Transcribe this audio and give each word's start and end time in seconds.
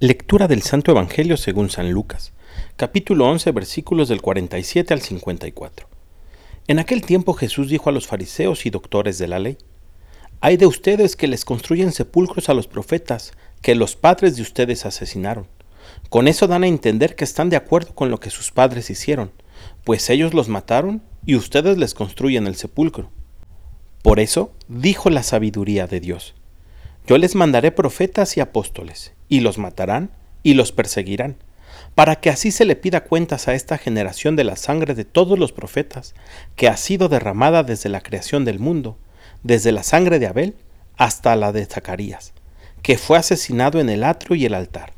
Lectura 0.00 0.48
del 0.48 0.62
Santo 0.62 0.90
Evangelio 0.90 1.36
según 1.36 1.70
San 1.70 1.92
Lucas, 1.92 2.32
capítulo 2.74 3.26
11, 3.26 3.52
versículos 3.52 4.08
del 4.08 4.22
47 4.22 4.92
al 4.92 5.00
54. 5.00 5.88
En 6.66 6.80
aquel 6.80 7.02
tiempo 7.02 7.32
Jesús 7.32 7.68
dijo 7.68 7.88
a 7.88 7.92
los 7.92 8.08
fariseos 8.08 8.66
y 8.66 8.70
doctores 8.70 9.18
de 9.18 9.28
la 9.28 9.38
ley, 9.38 9.56
Hay 10.40 10.56
de 10.56 10.66
ustedes 10.66 11.14
que 11.14 11.28
les 11.28 11.44
construyen 11.44 11.92
sepulcros 11.92 12.48
a 12.48 12.54
los 12.54 12.66
profetas, 12.66 13.34
que 13.62 13.76
los 13.76 13.94
padres 13.94 14.34
de 14.34 14.42
ustedes 14.42 14.84
asesinaron. 14.84 15.46
Con 16.08 16.26
eso 16.26 16.48
dan 16.48 16.64
a 16.64 16.68
entender 16.68 17.14
que 17.14 17.24
están 17.24 17.48
de 17.48 17.56
acuerdo 17.56 17.94
con 17.94 18.10
lo 18.10 18.18
que 18.18 18.30
sus 18.30 18.50
padres 18.50 18.90
hicieron, 18.90 19.30
pues 19.84 20.10
ellos 20.10 20.34
los 20.34 20.48
mataron 20.48 21.04
y 21.24 21.36
ustedes 21.36 21.78
les 21.78 21.94
construyen 21.94 22.48
el 22.48 22.56
sepulcro. 22.56 23.12
Por 24.02 24.18
eso 24.18 24.54
dijo 24.66 25.08
la 25.08 25.22
sabiduría 25.22 25.86
de 25.86 26.00
Dios. 26.00 26.34
Yo 27.06 27.18
les 27.18 27.34
mandaré 27.34 27.70
profetas 27.70 28.36
y 28.36 28.40
apóstoles, 28.40 29.12
y 29.28 29.40
los 29.40 29.58
matarán 29.58 30.10
y 30.42 30.54
los 30.54 30.72
perseguirán, 30.72 31.36
para 31.94 32.16
que 32.16 32.30
así 32.30 32.50
se 32.50 32.64
le 32.64 32.76
pida 32.76 33.04
cuentas 33.04 33.46
a 33.46 33.54
esta 33.54 33.76
generación 33.76 34.36
de 34.36 34.44
la 34.44 34.56
sangre 34.56 34.94
de 34.94 35.04
todos 35.04 35.38
los 35.38 35.52
profetas, 35.52 36.14
que 36.56 36.66
ha 36.66 36.76
sido 36.78 37.08
derramada 37.08 37.62
desde 37.62 37.90
la 37.90 38.00
creación 38.00 38.44
del 38.46 38.58
mundo, 38.58 38.96
desde 39.42 39.70
la 39.70 39.82
sangre 39.82 40.18
de 40.18 40.26
Abel 40.26 40.56
hasta 40.96 41.36
la 41.36 41.52
de 41.52 41.66
Zacarías, 41.66 42.32
que 42.82 42.96
fue 42.96 43.18
asesinado 43.18 43.80
en 43.80 43.90
el 43.90 44.02
atrio 44.02 44.36
y 44.36 44.46
el 44.46 44.54
altar. 44.54 44.94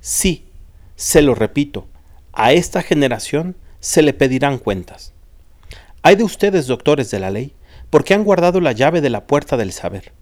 Sí, 0.00 0.46
se 0.96 1.20
lo 1.20 1.34
repito, 1.34 1.88
a 2.32 2.52
esta 2.52 2.82
generación 2.82 3.56
se 3.80 4.00
le 4.00 4.14
pedirán 4.14 4.58
cuentas. 4.58 5.12
Hay 6.02 6.16
de 6.16 6.24
ustedes, 6.24 6.66
doctores 6.66 7.10
de 7.10 7.18
la 7.18 7.30
ley, 7.30 7.54
porque 7.90 8.14
han 8.14 8.24
guardado 8.24 8.60
la 8.60 8.72
llave 8.72 9.02
de 9.02 9.10
la 9.10 9.26
puerta 9.26 9.58
del 9.58 9.72
saber. 9.72 10.12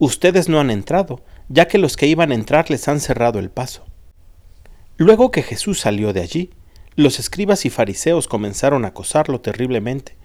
Ustedes 0.00 0.48
no 0.48 0.58
han 0.60 0.70
entrado, 0.70 1.22
ya 1.50 1.68
que 1.68 1.76
los 1.76 1.98
que 1.98 2.06
iban 2.06 2.32
a 2.32 2.34
entrar 2.34 2.70
les 2.70 2.88
han 2.88 3.00
cerrado 3.00 3.38
el 3.38 3.50
paso. 3.50 3.84
Luego 4.96 5.30
que 5.30 5.42
Jesús 5.42 5.78
salió 5.78 6.14
de 6.14 6.22
allí, 6.22 6.50
los 6.96 7.18
escribas 7.18 7.66
y 7.66 7.70
fariseos 7.70 8.26
comenzaron 8.26 8.86
a 8.86 8.88
acosarlo 8.88 9.42
terriblemente, 9.42 10.16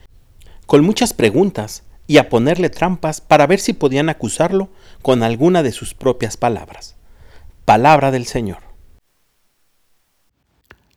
con 0.66 0.86
muchas 0.86 1.12
preguntas 1.12 1.84
y 2.08 2.20
a 2.20 2.30
ponerle 2.30 2.70
trampas 2.70 3.20
para 3.20 3.48
ver 3.48 3.60
si 3.60 3.74
podían 3.74 4.08
acusarlo 4.08 4.70
con 5.02 5.24
alguna 5.24 5.62
de 5.62 5.74
sus 5.74 5.94
propias 5.94 6.38
palabras. 6.38 6.96
Palabra 7.66 8.12
del 8.12 8.28
Señor. 8.28 8.60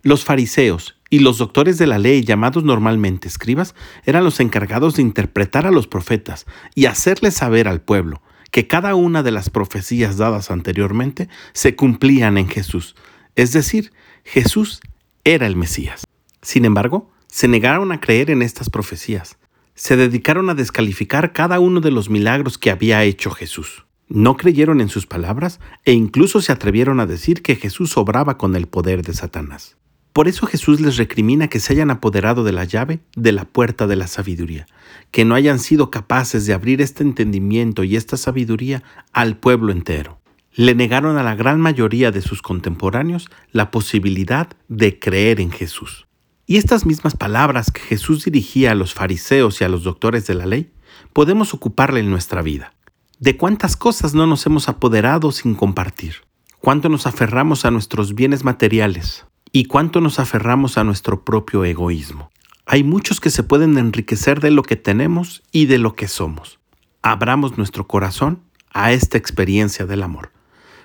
Los 0.03 0.25
fariseos 0.25 1.01
y 1.11 1.19
los 1.19 1.39
doctores 1.39 1.79
de 1.79 1.89
la 1.89 1.99
ley, 1.99 2.23
llamados 2.23 2.63
normalmente 2.63 3.27
escribas, 3.27 3.75
eran 4.07 4.23
los 4.23 4.39
encargados 4.39 4.95
de 4.95 5.03
interpretar 5.03 5.67
a 5.67 5.73
los 5.73 5.89
profetas 5.89 6.47
y 6.77 6.87
hacerles 6.87 7.35
saber 7.35 7.67
al 7.67 7.81
pueblo 7.81 8.23
que 8.51 8.67
cada 8.67 8.95
una 8.95 9.23
de 9.23 9.31
las 9.31 9.51
profecías 9.51 10.17
dadas 10.17 10.51
anteriormente 10.51 11.29
se 11.53 11.77
cumplían 11.77 12.39
en 12.39 12.49
Jesús, 12.49 12.97
es 13.37 13.53
decir, 13.53 13.93
Jesús 14.25 14.81
era 15.25 15.47
el 15.47 15.57
Mesías. 15.57 16.05
Sin 16.43 16.65
embargo, 16.65 17.11
se 17.27 17.49
negaron 17.49 17.93
a 17.93 18.01
creer 18.01 18.31
en 18.31 18.43
estas 18.43 18.71
profecías, 18.71 19.39
se 19.75 19.97
dedicaron 19.97 20.51
a 20.51 20.55
descalificar 20.55 21.33
cada 21.33 21.61
uno 21.61 21.81
de 21.81 21.91
los 21.91 22.11
milagros 22.11 22.59
que 22.59 22.71
había 22.71 23.05
hecho 23.05 23.31
Jesús. 23.31 23.85
No 24.09 24.37
creyeron 24.37 24.81
en 24.81 24.89
sus 24.89 25.07
palabras 25.07 25.61
e 25.85 25.93
incluso 25.93 26.41
se 26.41 26.51
atrevieron 26.51 26.99
a 26.99 27.07
decir 27.07 27.43
que 27.43 27.57
Jesús 27.57 27.97
obraba 27.97 28.39
con 28.39 28.57
el 28.57 28.67
poder 28.67 29.03
de 29.03 29.13
Satanás. 29.13 29.77
Por 30.19 30.27
eso 30.27 30.49
Jesús 30.49 30.81
les 30.81 30.97
recrimina 30.97 31.47
que 31.47 31.61
se 31.61 31.73
hayan 31.73 31.93
apoderado 31.93 32.43
de 32.43 32.51
la 32.51 32.65
llave 32.65 32.99
de 33.15 33.31
la 33.31 33.45
puerta 33.45 33.87
de 33.87 33.95
la 33.95 34.09
sabiduría, 34.09 34.67
que 35.13 35.25
no 35.25 35.37
hayan 35.37 35.61
sido 35.61 35.93
capaces 35.93 36.45
de 36.45 36.55
abrir 36.55 36.83
este 36.83 37.05
entendimiento 37.05 37.85
y 37.85 37.95
esta 37.95 38.17
sabiduría 38.17 38.83
al 39.13 39.37
pueblo 39.37 39.71
entero. 39.71 40.19
Le 40.53 40.75
negaron 40.75 41.19
a 41.19 41.23
la 41.23 41.37
gran 41.37 41.61
mayoría 41.61 42.11
de 42.11 42.21
sus 42.21 42.43
contemporáneos 42.43 43.31
la 43.53 43.71
posibilidad 43.71 44.49
de 44.67 44.99
creer 44.99 45.39
en 45.39 45.53
Jesús. 45.53 46.09
Y 46.47 46.57
estas 46.57 46.85
mismas 46.85 47.15
palabras 47.15 47.71
que 47.71 47.83
Jesús 47.83 48.25
dirigía 48.25 48.73
a 48.73 48.75
los 48.75 48.95
fariseos 48.95 49.61
y 49.61 49.65
a 49.65 49.69
los 49.69 49.85
doctores 49.85 50.27
de 50.27 50.35
la 50.35 50.47
ley, 50.47 50.73
podemos 51.13 51.55
ocuparle 51.55 52.01
en 52.01 52.11
nuestra 52.11 52.43
vida. 52.43 52.75
¿De 53.21 53.37
cuántas 53.37 53.77
cosas 53.77 54.15
no 54.15 54.27
nos 54.27 54.45
hemos 54.47 54.69
apoderado 54.69 55.31
sin 55.31 55.55
compartir? 55.55 56.17
¿Cuánto 56.59 56.89
nos 56.89 57.07
aferramos 57.07 57.65
a 57.65 57.71
nuestros 57.71 58.17
bienes 58.17 58.43
materiales, 58.43 59.28
y 59.53 59.65
cuánto 59.65 60.01
nos 60.01 60.19
aferramos 60.19 60.79
a 60.79 60.85
nuestro 60.85 61.25
propio 61.25 61.65
egoísmo. 61.65 62.31
Hay 62.67 62.85
muchos 62.85 63.21
que 63.21 63.31
se 63.31 63.43
pueden 63.43 63.79
enriquecer 63.79 64.41
de 64.41 64.51
lo 64.51 64.63
que 64.63 64.77
tenemos 64.77 65.43
y 65.53 65.67
de 65.67 65.79
lo 65.79 65.95
que 65.95 66.09
somos. 66.09 66.59
Abramos 67.03 67.57
nuestro 67.57 67.87
corazón 67.87 68.43
a 68.73 68.93
esta 68.93 69.17
experiencia 69.17 69.87
del 69.87 70.03
amor. 70.03 70.33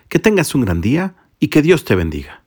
Que 0.07 0.19
tengas 0.19 0.55
un 0.55 0.61
gran 0.61 0.79
día 0.79 1.15
y 1.39 1.47
que 1.47 1.61
Dios 1.61 1.83
te 1.83 1.95
bendiga. 1.95 2.42